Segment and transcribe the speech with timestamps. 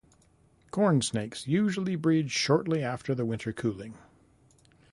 [0.71, 3.93] Corn snakes usually breed shortly after the winter cooling.